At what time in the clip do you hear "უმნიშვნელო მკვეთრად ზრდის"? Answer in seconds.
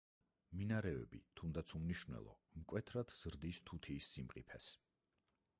1.81-3.63